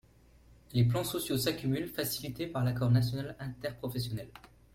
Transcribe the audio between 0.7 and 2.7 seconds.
Les plans sociaux s’accumulent, facilités par